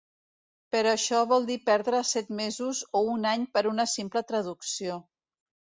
[0.75, 5.03] Però això vol dir perdre set mesos o un any per una simple traducció.